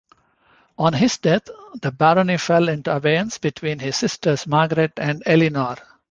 [0.79, 1.47] On his death
[1.79, 5.77] the barony fell into abeyance between his sisters, Margaret and Eleanor.